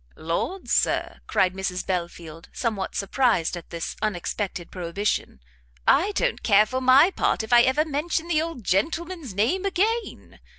[0.15, 5.39] "Lord, Sir," cried Mrs Belfield, somewhat surprised at this unexpected prohibition,
[5.87, 10.39] "I don't care for my part if I never mention the old gentleman's name again!